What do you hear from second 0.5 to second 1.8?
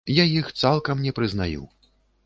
цалкам не прызнаю.